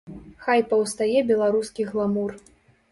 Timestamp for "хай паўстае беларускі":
0.45-1.89